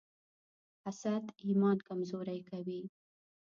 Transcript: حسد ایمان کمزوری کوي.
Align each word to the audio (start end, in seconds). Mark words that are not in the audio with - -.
حسد 0.83 1.23
ایمان 1.45 1.77
کمزوری 1.87 2.39
کوي. 2.49 2.81